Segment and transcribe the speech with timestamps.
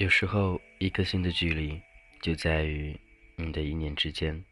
[0.00, 1.78] 有时候，一颗心的距离
[2.22, 2.98] 就在于
[3.36, 4.42] 你的一念之间。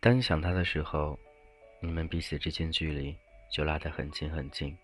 [0.00, 1.18] 当你想他的时候，
[1.78, 3.14] 你们彼此之间距离
[3.50, 4.74] 就拉得很近很近。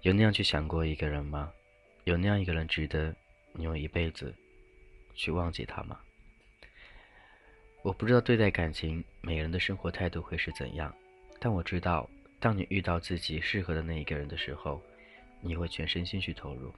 [0.00, 1.52] 有那样去想过一个人吗？
[2.04, 3.14] 有那样一个人值得
[3.52, 4.34] 你用一辈子
[5.14, 6.00] 去忘记他吗？
[7.82, 10.90] 我不知道对待感情，每个人的生活态度会是怎样，
[11.38, 12.08] 但我知道，
[12.40, 14.82] 当你遇到自己适合的那一个人的时候，
[15.42, 16.74] 你会全身心去投入。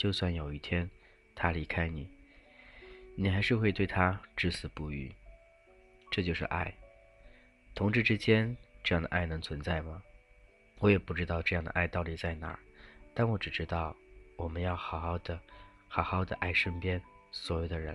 [0.00, 0.88] 就算有一天
[1.34, 2.08] 他离开你，
[3.16, 5.12] 你还是会对他至死不渝。
[6.10, 6.72] 这就是爱。
[7.74, 10.02] 同志之间这样的爱能存在吗？
[10.78, 12.58] 我也不知道这样的爱到底在哪儿，
[13.12, 13.94] 但我只知道
[14.36, 15.38] 我们要好好的、
[15.86, 16.98] 好好的爱身边
[17.30, 17.94] 所有的人，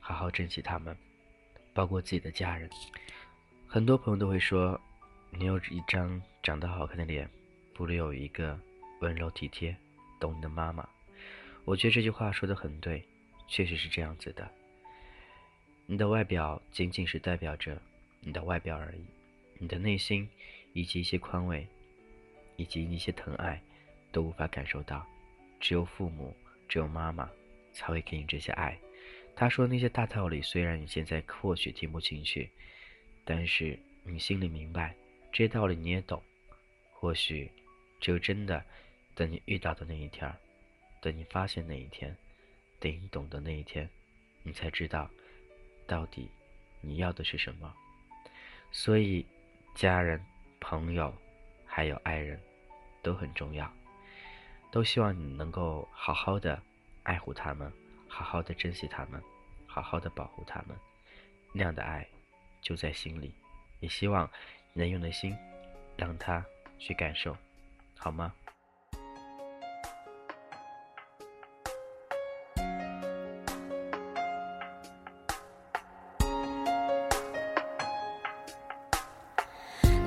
[0.00, 0.94] 好好珍惜他们，
[1.72, 2.68] 包括自己的家人。
[3.66, 4.78] 很多朋友都会说，
[5.30, 7.26] 你有一张长得好看的脸，
[7.72, 8.60] 不如有一个
[9.00, 9.74] 温柔体贴、
[10.20, 10.86] 懂你的妈妈。
[11.68, 13.04] 我觉得这句话说的很对，
[13.46, 14.50] 确实是这样子的。
[15.84, 17.78] 你的外表仅仅是代表着
[18.20, 19.04] 你的外表而已，
[19.58, 20.26] 你的内心
[20.72, 21.66] 以及一些宽慰，
[22.56, 23.60] 以及一些疼爱，
[24.10, 25.06] 都无法感受到。
[25.60, 26.34] 只有父母，
[26.66, 27.28] 只有妈妈，
[27.74, 28.74] 才会给你这些爱。
[29.36, 32.48] 他说那些大道理，虽然你现在或许听不进去，
[33.26, 34.94] 但是你心里明白，
[35.30, 36.22] 这些道理你也懂。
[36.92, 37.50] 或许，
[38.00, 38.64] 只有真的
[39.14, 40.34] 等你遇到的那一天儿。
[41.00, 42.16] 等你发现那一天，
[42.80, 43.88] 等你懂得那一天，
[44.42, 45.08] 你才知道，
[45.86, 46.28] 到底
[46.80, 47.74] 你要的是什么。
[48.70, 49.24] 所以，
[49.74, 50.22] 家人、
[50.60, 51.14] 朋友，
[51.66, 52.40] 还有爱人，
[53.02, 53.70] 都很重要。
[54.70, 56.60] 都希望你能够好好的
[57.02, 57.72] 爱护他们，
[58.06, 59.22] 好好的珍惜他们，
[59.66, 60.76] 好好的保护他们。
[61.52, 62.06] 那样的爱
[62.60, 63.32] 就在心里，
[63.80, 64.28] 也希望
[64.74, 65.34] 你能用的心，
[65.96, 66.44] 让他
[66.78, 67.34] 去感受，
[67.96, 68.34] 好吗？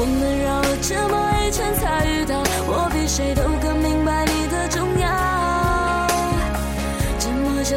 [0.00, 6.06] 我们绕了这么一圈才遇到，我比谁都更明白你的重要。
[7.18, 7.76] 这么久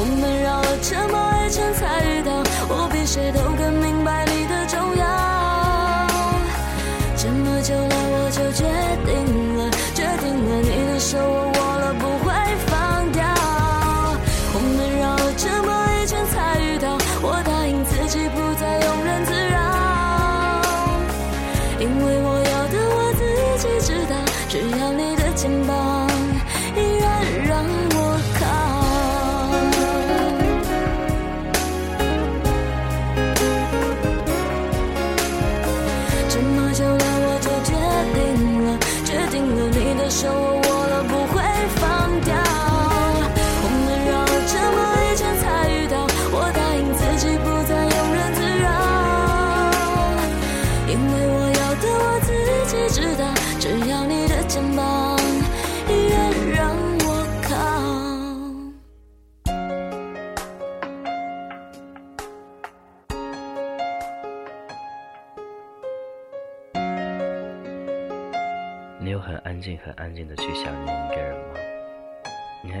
[0.00, 1.14] 我们绕了这么
[1.44, 2.30] 一圈才遇到，
[2.68, 5.04] 我比谁都更明白你的重要。
[7.16, 8.62] 这么久了，我就决
[9.04, 9.12] 定
[9.58, 9.60] 了，
[9.94, 11.57] 决定了，你的手我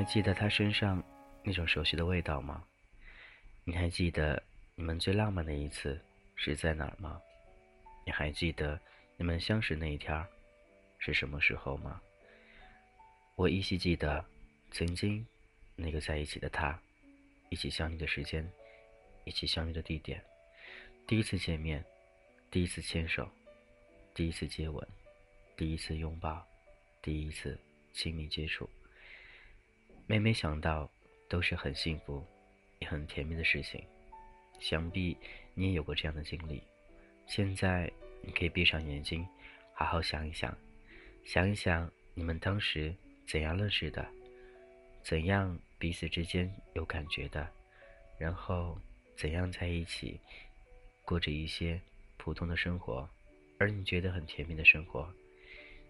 [0.08, 1.04] 记得他身上
[1.44, 2.64] 那种熟悉的味道吗？
[3.62, 4.42] 你还记得
[4.74, 6.00] 你们最浪漫的一次
[6.34, 7.20] 是在哪儿吗？
[8.06, 8.80] 你还记得
[9.18, 10.26] 你们相识那一天
[10.98, 12.00] 是什么时候吗？
[13.36, 14.24] 我依稀记得，
[14.70, 15.24] 曾经
[15.76, 16.80] 那个在一起的他，
[17.50, 18.50] 一起相遇的时间，
[19.24, 20.24] 一起相遇的地点，
[21.06, 21.84] 第一次见面，
[22.50, 23.28] 第一次牵手，
[24.14, 24.88] 第一次接吻，
[25.54, 26.42] 第一次拥抱，
[27.02, 27.60] 第一次
[27.92, 28.66] 亲密接触。
[30.10, 30.90] 每每想到，
[31.28, 32.24] 都是很幸福，
[32.78, 33.84] 也很甜蜜的事情。
[34.58, 35.14] 想必
[35.52, 36.62] 你也有过这样的经历。
[37.26, 39.28] 现在你可以闭上眼睛，
[39.74, 40.56] 好好想一想，
[41.26, 42.94] 想一想你们当时
[43.26, 44.08] 怎样认识的，
[45.02, 47.46] 怎样彼此之间有感觉的，
[48.16, 48.78] 然后
[49.14, 50.18] 怎样在一起
[51.04, 51.78] 过着一些
[52.16, 53.06] 普通的生活，
[53.58, 55.06] 而你觉得很甜蜜的生活。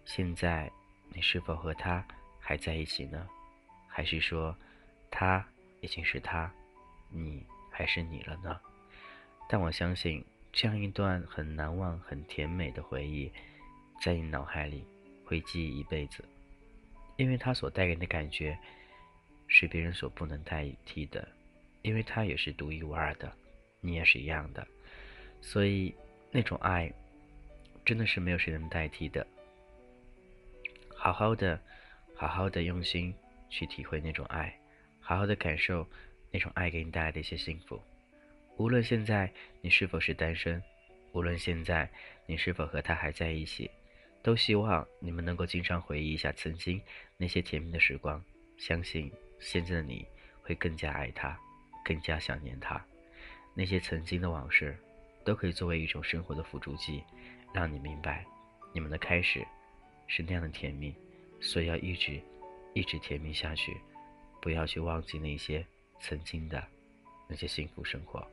[0.03, 0.69] 现在
[1.13, 2.05] 你是否和他
[2.37, 3.25] 还在一起呢？
[3.99, 4.55] 还是说，
[5.11, 5.45] 他
[5.81, 6.49] 已经是他，
[7.09, 8.57] 你还是你了呢？
[9.49, 10.23] 但我相信，
[10.53, 13.29] 这样一段很难忘、很甜美的回忆，
[14.01, 14.85] 在你脑海里
[15.25, 16.23] 会记忆一辈子，
[17.17, 18.57] 因为它所带给你的感觉，
[19.49, 21.27] 是别人所不能代替的，
[21.81, 23.29] 因为它也是独一无二的，
[23.81, 24.65] 你也是一样的，
[25.41, 25.93] 所以
[26.31, 26.89] 那种爱，
[27.83, 29.27] 真的是没有谁能代替的。
[30.95, 31.59] 好好的，
[32.15, 33.13] 好好的用心。
[33.49, 34.53] 去体会那种爱，
[34.99, 35.87] 好好的感受
[36.31, 37.81] 那种爱给你带来的一些幸福。
[38.57, 39.31] 无论现在
[39.61, 40.61] 你是否是单身，
[41.13, 41.89] 无论现在
[42.25, 43.69] 你是否和他还在一起，
[44.21, 46.81] 都希望你们能够经常回忆一下曾经
[47.17, 48.23] 那些甜蜜的时光。
[48.57, 49.09] 相信
[49.39, 50.05] 现在的你
[50.41, 51.39] 会更加爱他，
[51.85, 52.83] 更加想念他。
[53.55, 54.77] 那些曾经的往事，
[55.23, 57.01] 都可以作为一种生活的辅助剂，
[57.53, 58.25] 让你明白，
[58.73, 59.45] 你们的开始
[60.07, 60.93] 是那样的甜蜜，
[61.39, 62.21] 所以要一直。
[62.79, 63.75] 一直甜蜜下去，
[64.41, 65.65] 不要去忘记那些
[65.99, 66.63] 曾经的
[67.27, 68.25] 那些幸福生活。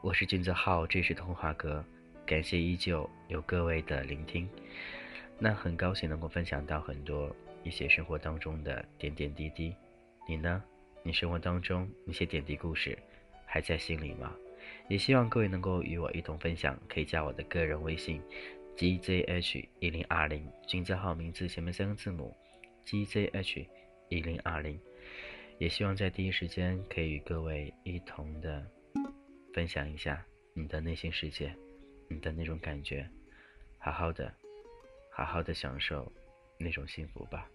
[0.00, 1.84] 我是金泽浩，这是童话哥，
[2.26, 4.50] 感谢依旧有各位的聆听。
[5.38, 7.32] 那很高兴能够分享到很多
[7.62, 9.72] 一些生活当中的点点滴滴。
[10.26, 10.60] 你呢？
[11.04, 12.98] 你生活当中那些点滴故事
[13.46, 14.34] 还在心里吗？
[14.88, 18.20] 也希望各位能够与我一同分享，可以加我的个人微信
[18.76, 22.36] ：gzh 一零二零，金泽浩名字前面三个字母。
[22.84, 23.66] Gzh
[24.08, 24.78] 一零二零，
[25.58, 28.64] 也希望在第一时间可以与各位一同的
[29.54, 30.24] 分享一下
[30.54, 31.54] 你的内心世界，
[32.08, 33.08] 你的那种感觉，
[33.78, 34.32] 好好的，
[35.10, 36.10] 好好的享受
[36.58, 37.48] 那种幸福吧。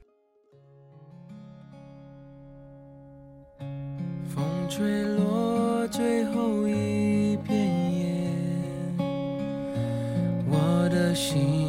[3.59, 7.55] 风吹落最后一片
[7.99, 8.31] 叶，
[10.49, 11.66] 我的心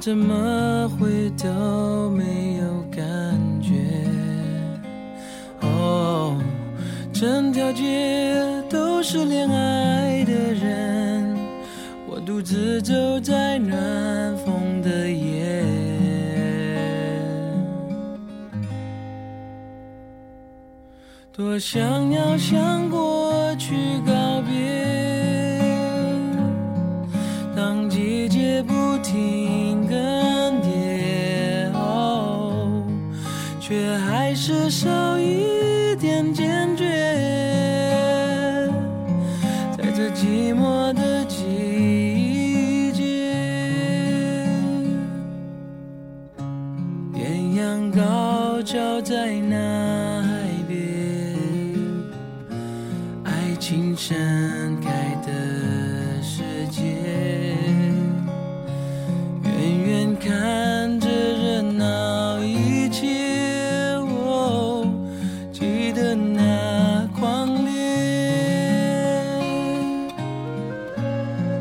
[0.00, 3.04] 怎么会都没有感
[3.60, 3.74] 觉？
[5.60, 6.34] 哦，
[7.12, 8.34] 整条街
[8.70, 11.36] 都是恋爱的人。
[12.08, 15.62] 我独自走在暖风的夜，
[21.30, 24.12] 多想要向过去告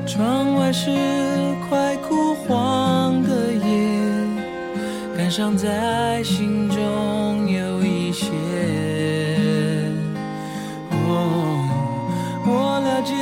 [0.10, 0.90] 窗外是
[1.70, 3.62] 快枯黄的叶，
[5.16, 8.26] 感伤在心中有一些。
[10.92, 11.64] 我，
[12.44, 13.14] 我了解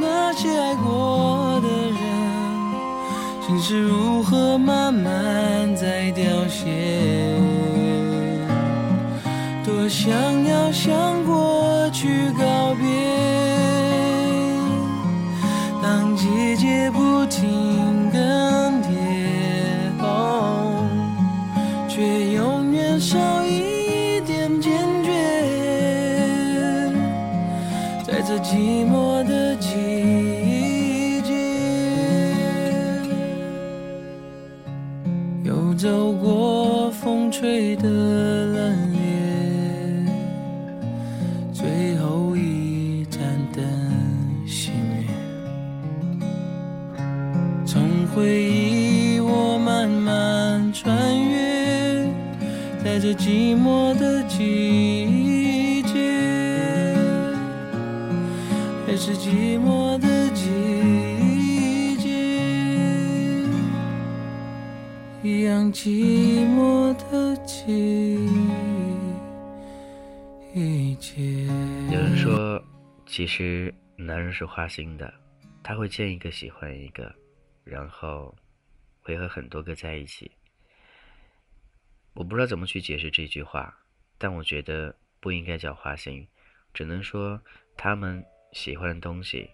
[0.00, 1.98] 那些爱过的人，
[3.44, 7.34] 心是如何慢慢在凋谢。
[9.64, 10.12] 多想
[10.46, 12.53] 要向过去告。
[47.74, 52.08] 从回忆我慢慢穿越，
[52.84, 56.94] 在这寂寞的季节，
[58.86, 62.10] 还是寂寞的季节，
[65.24, 68.28] 一样寂寞的季
[71.00, 71.44] 节。
[71.90, 72.62] 有人说，
[73.04, 75.12] 其实男人是花心的，
[75.64, 77.12] 他会见一个喜欢一个，
[77.64, 78.34] 然后
[79.00, 80.30] 会和很多个在一起。
[82.14, 83.76] 我不知道怎么去解释这句话，
[84.18, 86.28] 但我觉得不应该叫花心，
[86.72, 87.42] 只能说
[87.76, 89.50] 他们喜欢的东西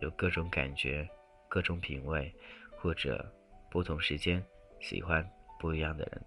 [0.00, 1.08] 有各种感觉、
[1.48, 2.34] 各种品味，
[2.76, 3.32] 或者
[3.70, 4.44] 不同时间
[4.80, 5.24] 喜欢
[5.60, 6.24] 不一样的人。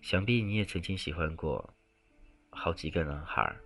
[0.00, 1.74] 想必你也曾经喜欢过
[2.50, 3.60] 好几个男孩儿，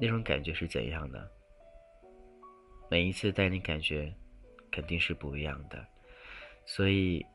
[0.00, 1.30] 那种感觉是怎样的？
[2.90, 4.14] 每一次带你感觉
[4.70, 5.86] 肯定是不一样的。
[6.72, 7.26] 所以，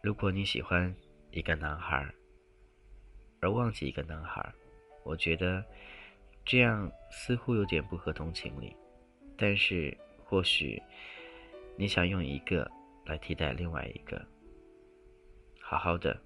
[0.00, 0.94] 如果你喜欢
[1.32, 2.08] 一个男孩，
[3.40, 4.54] 而忘记一个男孩，
[5.02, 5.64] 我觉得
[6.44, 8.76] 这样似乎有点不合同情理。
[9.36, 9.92] 但是，
[10.24, 10.80] 或许
[11.76, 12.70] 你想用一个
[13.06, 14.24] 来替代另外一个，
[15.60, 16.16] 好好的，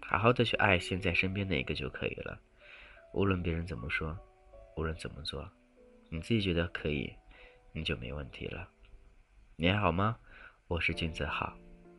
[0.00, 2.40] 好好的去爱现在身边的一个就可以了。
[3.14, 4.16] 无论别人怎么说，
[4.76, 5.50] 无论怎么做，
[6.08, 7.12] 你自己觉得可以，
[7.72, 8.68] 你就没问题了。
[9.56, 10.16] 你还好吗？
[10.68, 11.56] 我是君子好，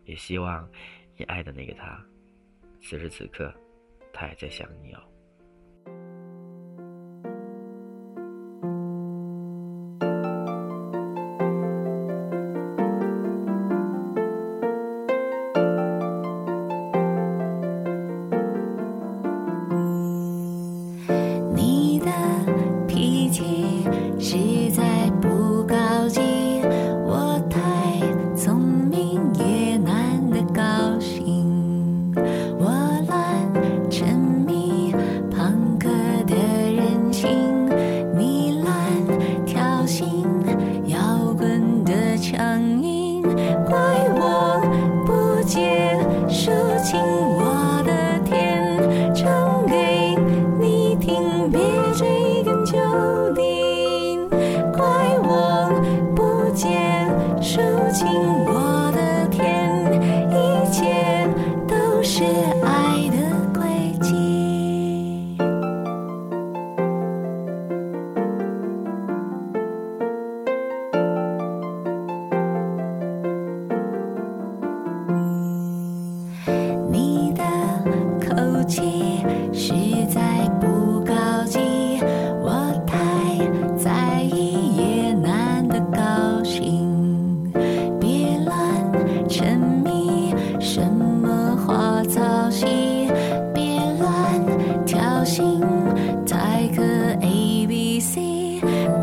[0.08, 0.68] 也希望
[1.16, 2.04] 你爱的那个他，
[2.82, 3.54] 此时此刻，
[4.12, 5.04] 他还在想你哦。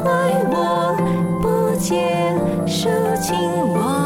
[0.04, 0.12] 怪
[0.50, 0.94] 我
[1.40, 1.96] 不解
[2.66, 3.34] 抒情
[3.72, 4.03] 我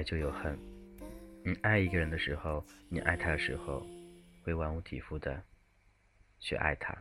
[0.00, 0.58] 爱就有恨。
[1.44, 3.86] 你爱一个人的时候，你爱他的时候，
[4.42, 5.42] 会完无体肤的
[6.38, 6.96] 去爱他，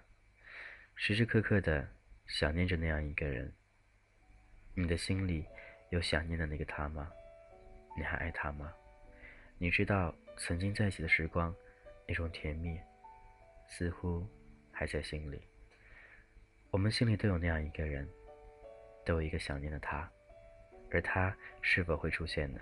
[0.95, 1.87] 时时刻刻的
[2.27, 3.49] 想念着那样一个人。
[4.73, 5.45] 你的心里
[5.91, 7.09] 有想念的那个他吗？
[7.97, 8.69] 你还爱他吗？
[9.57, 11.55] 你知道曾经在一起的时光，
[12.05, 12.77] 那种甜蜜，
[13.69, 14.27] 似乎
[14.73, 15.41] 还在心里。
[16.69, 18.05] 我们心里都有那样一个人，
[19.05, 20.11] 都有一个想念的他。
[20.91, 22.59] 而他是否会出现呢？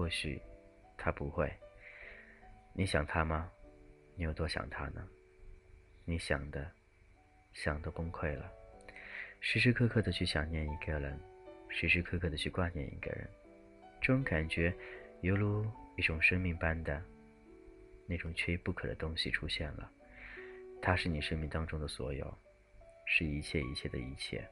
[0.00, 0.40] 或许
[0.96, 1.52] 他不会。
[2.72, 3.52] 你想他吗？
[4.16, 5.06] 你有多想他呢？
[6.06, 6.72] 你想的，
[7.52, 8.50] 想都崩溃了。
[9.40, 11.20] 时时刻刻的去想念一个人，
[11.68, 13.28] 时时刻刻的去挂念一个人，
[14.00, 14.74] 这种感觉
[15.20, 17.02] 犹如一种生命般的
[18.06, 19.92] 那种缺一不可的东西出现了。
[20.80, 22.38] 他是你生命当中的所有，
[23.04, 24.42] 是一切一切的一切。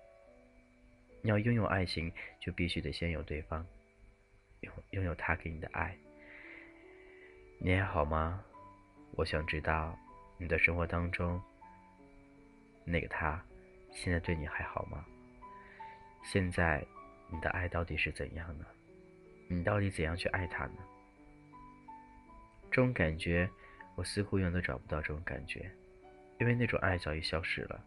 [1.23, 3.67] 你要拥有爱情，就必须得先有对方，
[4.91, 5.97] 拥有他给你的爱。
[7.59, 8.45] 你还好吗？
[9.13, 9.99] 我想知道
[10.37, 11.43] 你的生活当中，
[12.85, 13.43] 那个他
[13.93, 15.05] 现在对你还好吗？
[16.25, 16.85] 现在
[17.31, 18.65] 你的爱到底是怎样呢？
[19.49, 20.79] 你到底怎样去爱他呢？
[22.71, 23.49] 这种感觉，
[23.95, 25.71] 我似乎永远都找不到这种感觉，
[26.39, 27.85] 因为那种爱早已消失了。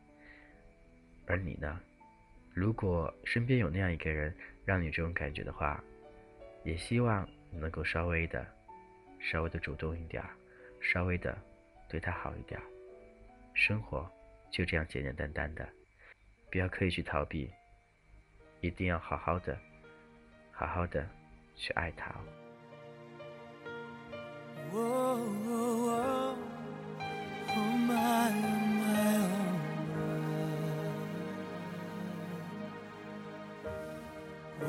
[1.28, 1.80] 而你呢？
[2.54, 4.36] 如果身边有那样一个人，
[4.66, 5.82] 让你这种感觉的话，
[6.64, 8.46] 也希望你能够稍微的、
[9.20, 10.24] 稍微的主动一点，
[10.80, 11.38] 稍微的
[11.90, 12.60] 对他好一点。
[13.54, 14.10] 生活
[14.52, 15.68] 就这样简简单单的，
[16.52, 17.52] 不要刻意去逃避，
[18.62, 19.58] 一定要好好的、
[20.52, 21.08] 好好的
[21.56, 22.14] 去爱他。
[24.74, 25.18] 我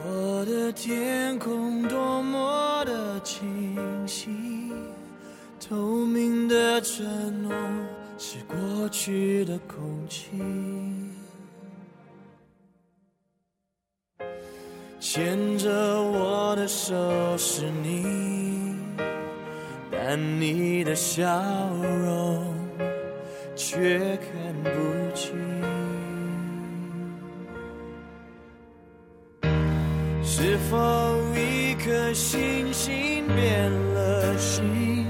[0.00, 0.31] 的
[0.74, 3.76] 天空多么的清
[4.06, 4.72] 晰，
[5.60, 5.76] 透
[6.06, 7.52] 明的承诺
[8.18, 10.30] 是过去的空气，
[14.98, 16.94] 牵着我的手
[17.36, 18.74] 是你，
[19.90, 21.24] 但你的笑
[21.70, 22.54] 容
[23.54, 24.70] 却看不
[25.14, 25.61] 清。
[30.42, 30.76] 是否
[31.36, 35.06] 一颗星星变了心？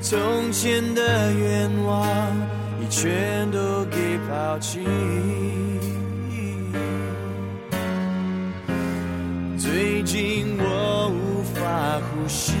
[0.00, 2.08] 从前的愿望
[2.80, 4.80] 已全都给抛弃。
[9.56, 12.54] 最近我无法呼吸，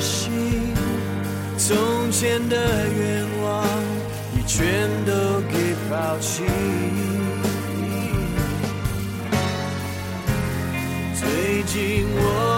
[0.00, 0.74] 心？
[1.58, 1.76] 从
[2.12, 2.56] 前的
[2.88, 3.66] 愿望
[4.34, 6.44] 已全都给抛弃。
[11.18, 12.55] 最近我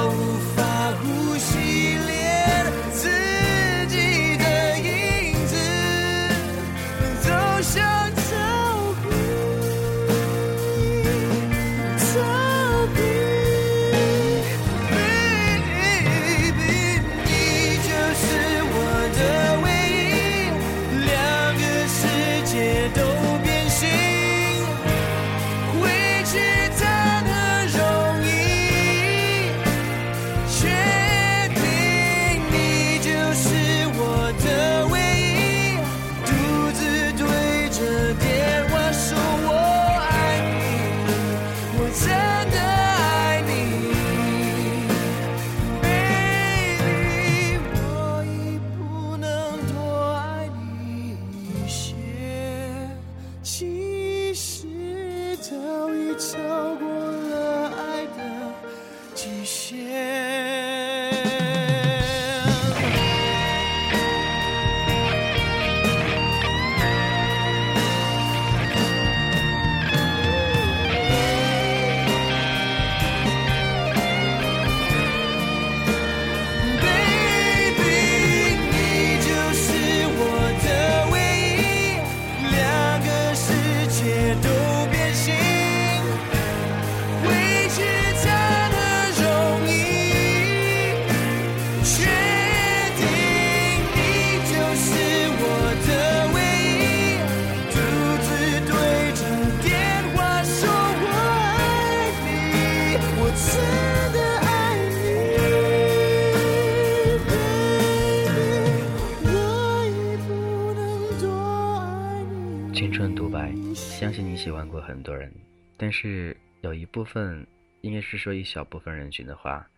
[112.78, 115.34] 青春独白，相信你喜欢过很多人，
[115.76, 117.44] 但是有一部分，
[117.80, 119.68] 应该是说一小部分人群的话，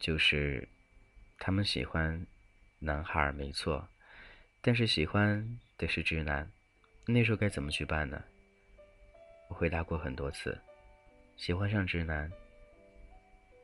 [0.00, 0.66] 就是
[1.38, 2.26] 他们喜欢
[2.80, 3.86] 男孩，没错，
[4.60, 6.50] 但是喜欢的是直男，
[7.06, 8.20] 那时候该怎么去办呢？
[9.48, 10.58] 我回答过很多次，
[11.36, 12.28] 喜欢上直男，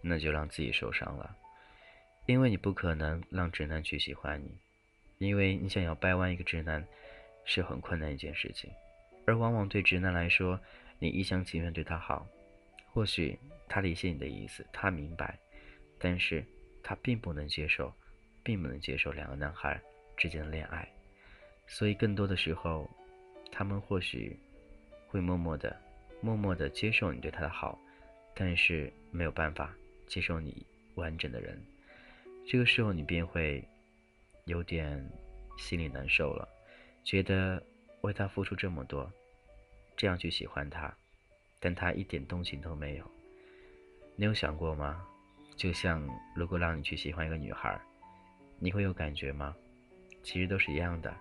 [0.01, 1.37] 那就让自己受伤了，
[2.27, 6.87] 因为你不可能让直男去喜欢你，因为你想要掰弯一个直男
[7.49, 8.71] 是很困难一件事情，
[9.27, 10.61] 而往往对直男来说，
[10.99, 12.27] 你一厢情愿对他好，
[12.93, 15.39] 或许他理解你的意思，他明白，
[15.99, 16.45] 但是
[16.83, 17.91] 他并不能接受，
[18.43, 19.81] 并不能接受两个男孩
[20.15, 20.87] 之间的恋爱，
[21.67, 22.87] 所以更多的时候，
[23.51, 24.39] 他们或许
[25.09, 25.75] 会默默的、
[26.21, 27.79] 默默的接受你对他的好，
[28.35, 29.75] 但是没有办法。
[30.07, 31.63] 接受你完整的人，
[32.47, 33.63] 这个时候你便会
[34.47, 35.07] 有点
[35.59, 36.49] 心里难受了，
[37.09, 37.62] 觉得
[38.03, 39.11] 为他付出这么多，
[39.97, 40.94] 这样去喜欢他，
[41.59, 43.11] 但他一点动情都没有。
[44.14, 45.03] 你有想过吗？
[45.57, 47.81] 就像如果让你去喜欢一个女孩，
[48.59, 49.57] 你会有感觉吗？
[50.23, 51.16] 其实都是一样的。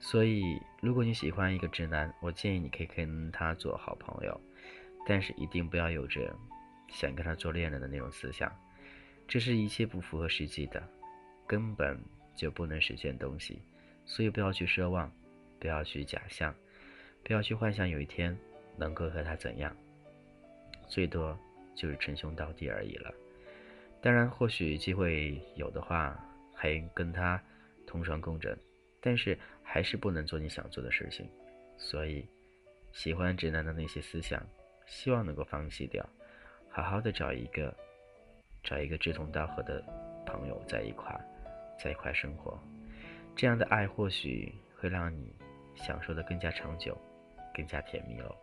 [0.00, 4.40] 所以，如果你喜欢一个直男，我建议你可以跟他做好朋友，
[5.06, 6.34] 但是一定不要有着。
[6.88, 8.52] 想跟他做恋人的那种思想，
[9.28, 10.82] 这是一切不符合实际的，
[11.46, 11.96] 根本
[12.34, 13.62] 就不能实现东西。
[14.06, 15.08] 所以不要去奢望，
[15.60, 16.52] 不要去假象，
[17.22, 18.36] 不要去幻想有一天
[18.76, 19.76] 能够和他怎样，
[20.88, 21.38] 最多
[21.76, 23.14] 就是称兄道弟而已了。
[24.00, 26.18] 当然，或许机会有的话，
[26.54, 27.40] 还跟他
[27.86, 28.58] 同床共枕，
[28.98, 31.28] 但是还是不能做你想做的事情。
[31.76, 32.26] 所以，
[32.92, 34.42] 喜欢直男的那些思想，
[34.86, 36.02] 希望能够放弃掉。
[36.70, 37.76] 好好的找一个，
[38.62, 39.84] 找一个志同道合的
[40.24, 41.14] 朋友在一块，
[41.78, 42.58] 在一块生活，
[43.36, 45.34] 这样的爱或许会让你
[45.76, 46.96] 享受的更加长久，
[47.54, 48.34] 更加甜蜜喽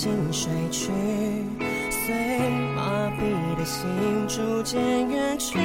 [0.00, 0.90] 心睡去
[1.90, 3.86] 随麻痹的心
[4.26, 5.58] 逐渐远去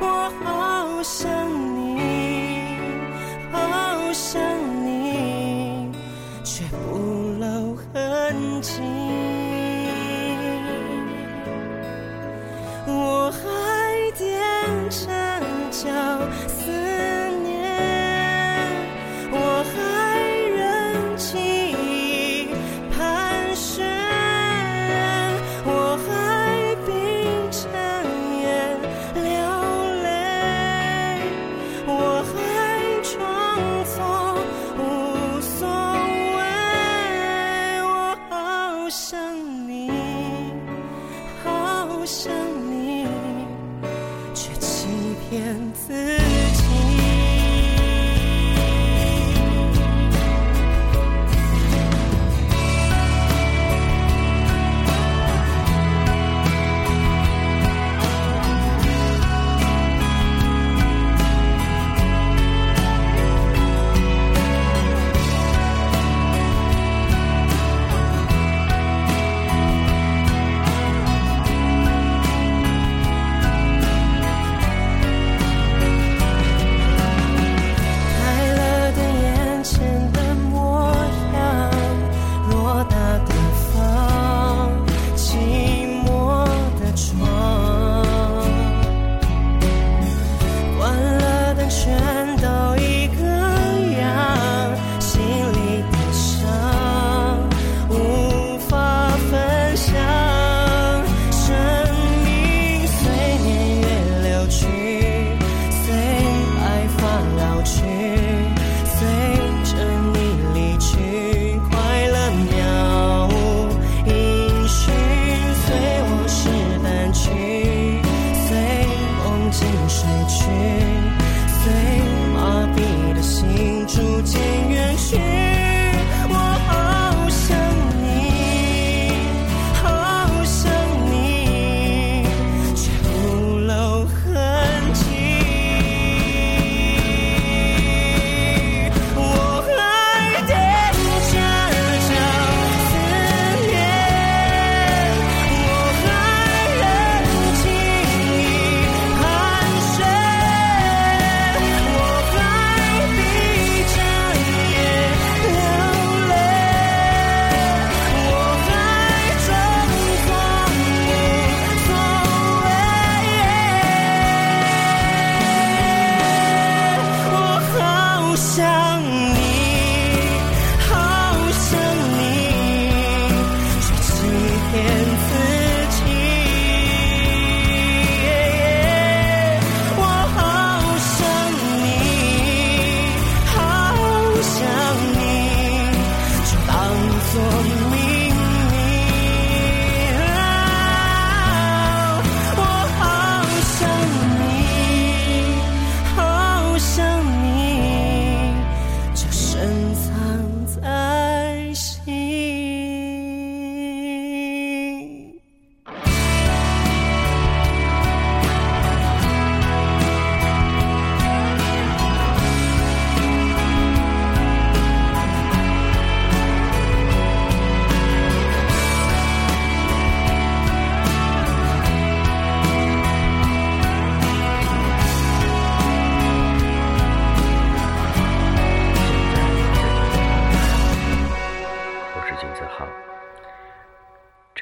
[0.00, 1.37] 我好想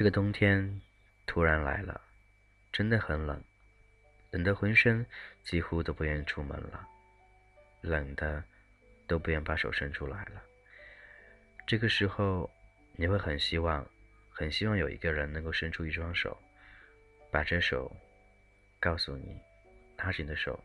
[0.07, 0.81] 个冬天
[1.25, 1.99] 突然来了，
[2.71, 3.43] 真的很冷，
[4.31, 5.05] 冷得浑身
[5.43, 6.87] 几乎都不愿意出门了，
[7.81, 8.41] 冷的
[9.05, 10.41] 都不愿把手伸出来了。
[11.67, 12.49] 这个时候，
[12.93, 13.85] 你会很希望，
[14.29, 16.41] 很希望有一个人能够伸出一双手，
[17.29, 17.93] 把这手
[18.79, 19.37] 告诉你，
[19.97, 20.57] 拉着你的手，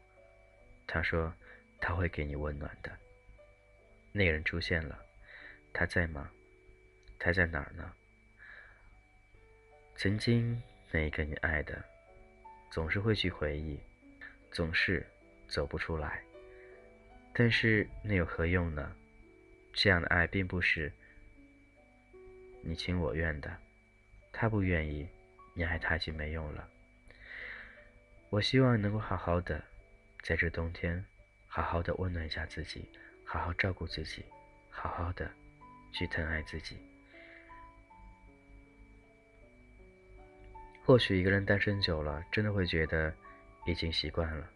[0.87, 1.35] 他说
[1.81, 2.97] 他会给你温暖的。
[4.13, 4.97] 那个人出现了，
[5.73, 6.31] 他在吗？
[7.19, 7.93] 他在哪儿呢？
[9.97, 11.83] 曾经那一个你爱的，
[12.71, 13.79] 总是会去回忆，
[14.51, 15.07] 总是
[15.49, 16.23] 走不出来。
[17.33, 18.95] 但是那有何用呢？
[19.73, 20.93] 这样的爱并不是
[22.63, 23.57] 你情我愿的，
[24.33, 25.09] 他不愿意，
[25.55, 26.69] 你爱他就没用了。
[28.29, 29.65] 我希望能够好好的，
[30.23, 31.03] 在这冬天，
[31.47, 32.89] 好好的温暖一下自己，
[33.25, 34.25] 好好照顾自己，
[34.69, 35.31] 好好的
[35.93, 36.77] 去疼爱自己。
[40.85, 43.15] 或许一个人单身久了，真的会觉得
[43.67, 44.51] 已经习惯了，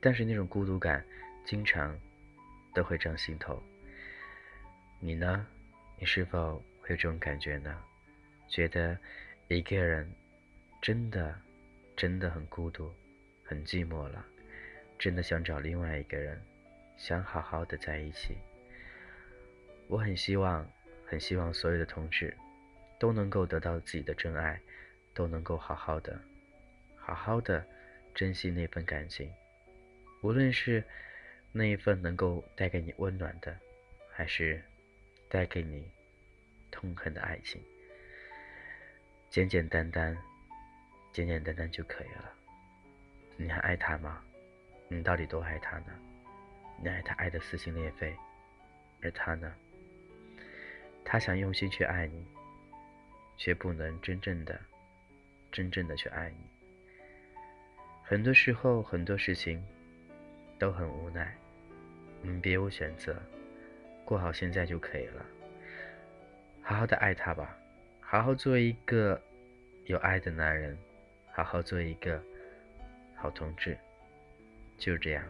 [0.00, 1.04] 但是那种孤独感，
[1.44, 1.96] 经常
[2.74, 3.62] 都会胀心头。
[4.98, 5.46] 你呢？
[5.96, 7.80] 你是否会有这种感觉呢？
[8.48, 8.98] 觉得
[9.46, 10.10] 一个人
[10.82, 11.40] 真的
[11.96, 12.92] 真的很孤独，
[13.44, 14.24] 很寂寞了，
[14.98, 16.40] 真的想找另外一个人，
[16.96, 18.36] 想好好的在一起。
[19.86, 20.68] 我很希望，
[21.06, 22.36] 很希望所有的同志
[22.98, 24.60] 都能够得到自己的真爱。
[25.14, 26.20] 都能够好好的，
[26.96, 27.66] 好好的
[28.14, 29.32] 珍惜那份感情，
[30.22, 30.84] 无论是
[31.52, 33.56] 那一份能够带给你温暖的，
[34.12, 34.62] 还是
[35.28, 35.90] 带给你
[36.70, 37.62] 痛恨的爱情，
[39.30, 40.16] 简简单单，
[41.12, 42.32] 简简单单就可以了。
[43.36, 44.22] 你还爱他吗？
[44.88, 45.86] 你到底多爱他呢？
[46.82, 48.14] 你爱他爱的撕心裂肺，
[49.02, 49.54] 而他呢？
[51.04, 52.26] 他想用心去爱你，
[53.36, 54.60] 却不能真正的。
[55.50, 56.36] 真正的去爱你，
[58.04, 59.64] 很多时候很多事情
[60.58, 61.34] 都很无奈，
[62.22, 63.16] 我们别无选择，
[64.04, 65.24] 过好现在就可以了。
[66.62, 67.56] 好好的爱他吧，
[68.00, 69.20] 好好做一个
[69.86, 70.76] 有爱的男人，
[71.32, 72.22] 好好做一个
[73.16, 73.76] 好同志，
[74.76, 75.24] 就这样。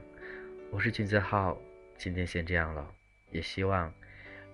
[0.70, 1.56] 我是金泽浩，
[1.96, 2.92] 今天先这样了，
[3.30, 3.92] 也希望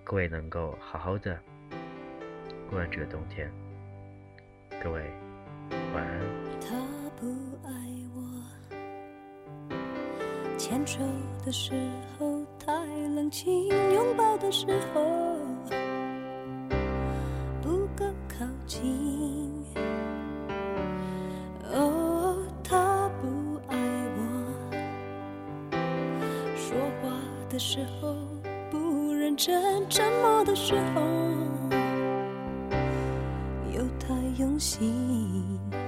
[0.03, 1.41] 各位能够好好的
[2.69, 3.51] 过完这个冬天，
[4.81, 5.24] 各位。
[6.61, 6.75] 他
[7.19, 7.27] 不
[7.63, 7.71] 爱
[8.15, 8.17] 我，
[10.57, 10.99] 牵手
[11.45, 11.73] 的时
[12.17, 12.71] 候太
[13.15, 15.03] 冷清，拥抱的时候
[17.61, 19.63] 不够靠近。
[21.73, 23.77] 哦，他不爱
[24.17, 24.21] 我，
[26.55, 27.09] 说话
[27.49, 28.15] 的时候
[28.71, 31.01] 不认真，沉默的时候
[34.59, 35.84] 心。